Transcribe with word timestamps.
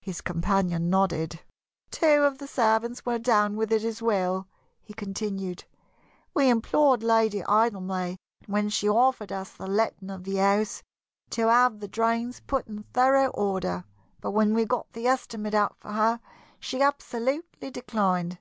His 0.00 0.22
companion 0.22 0.88
nodded. 0.88 1.40
"Two 1.90 2.22
of 2.22 2.38
the 2.38 2.46
servants 2.46 3.04
were 3.04 3.18
down 3.18 3.56
with 3.56 3.70
it 3.70 3.84
as 3.84 4.00
well," 4.00 4.48
he 4.80 4.94
continued. 4.94 5.64
"We 6.32 6.48
implored 6.48 7.02
Lady 7.02 7.42
Idlemay, 7.42 8.16
when 8.46 8.70
she 8.70 8.88
offered 8.88 9.30
us 9.30 9.52
the 9.52 9.66
letting 9.66 10.08
of 10.08 10.24
the 10.24 10.36
house, 10.36 10.82
to 11.32 11.48
have 11.48 11.78
the 11.80 11.88
drains 11.88 12.40
put 12.40 12.66
in 12.68 12.84
thorough 12.94 13.28
order, 13.28 13.84
but 14.22 14.30
when 14.30 14.54
we 14.54 14.64
got 14.64 14.90
the 14.94 15.08
estimate 15.08 15.52
out 15.52 15.76
for 15.78 15.92
her 15.92 16.20
she 16.58 16.80
absolutely 16.80 17.70
declined. 17.70 18.38